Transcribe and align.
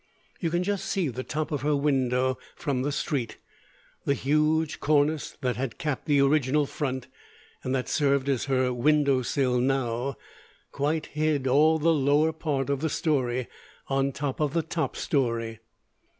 You 0.39 0.49
could 0.49 0.63
just 0.63 0.85
see 0.85 1.09
the 1.09 1.21
top 1.23 1.51
of 1.51 1.61
her 1.61 1.75
window 1.75 2.39
from 2.55 2.81
the 2.81 2.91
street 2.91 3.37
the 4.03 4.15
huge 4.15 4.79
cornice 4.79 5.37
that 5.41 5.57
had 5.57 5.77
capped 5.77 6.07
the 6.07 6.19
original 6.21 6.65
front, 6.65 7.05
and 7.63 7.75
that 7.75 7.87
served 7.87 8.27
as 8.27 8.45
her 8.45 8.73
window 8.73 9.21
sill 9.21 9.59
now, 9.59 10.15
quite 10.71 11.05
hid 11.05 11.45
all 11.45 11.77
the 11.77 11.93
lower 11.93 12.33
part 12.33 12.71
of 12.71 12.79
the 12.81 12.89
story 12.89 13.47
on 13.89 14.11
top 14.11 14.39
of 14.39 14.53
the 14.53 14.63
top 14.63 14.95
story. 14.95 15.59